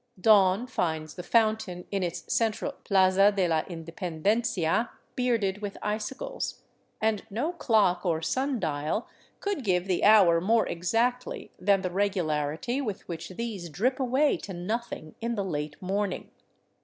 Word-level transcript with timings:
Dawn 0.19 0.65
finds 0.65 1.13
the 1.13 1.21
fountain 1.21 1.85
in 1.91 2.01
its 2.01 2.33
central" 2.33 2.71
Plaza 2.85 3.31
de 3.31 3.47
la 3.47 3.61
Independencia" 3.65 4.89
bearded 5.15 5.59
with 5.61 5.77
icicles, 5.83 6.63
and 6.99 7.23
no 7.29 7.51
clock 7.51 8.03
or 8.03 8.19
sun 8.19 8.59
dial 8.59 9.07
could 9.41 9.63
give 9.63 9.85
the 9.85 10.03
hour 10.03 10.41
more 10.41 10.65
exactly 10.65 11.51
than 11.59 11.81
the 11.83 11.91
regularity 11.91 12.81
with 12.81 13.07
which 13.07 13.29
these 13.29 13.69
drip 13.69 13.99
away 13.99 14.37
to 14.37 14.53
nothing 14.55 15.13
in 15.21 15.35
the 15.35 15.45
late 15.45 15.79
morning. 15.79 16.31